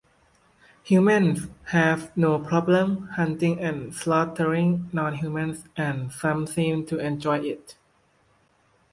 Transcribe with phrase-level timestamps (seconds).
[0.85, 7.77] Humans have no problem hunting and slaughtering non-humans, and some seem to enjoy it.